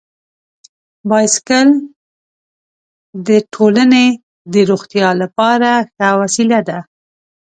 [1.09, 1.69] بایسکل
[3.27, 4.05] د ټولنې
[4.53, 6.79] د روغتیا لپاره ښه وسیله ده.